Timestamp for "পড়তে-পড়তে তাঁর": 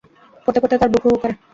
0.47-0.91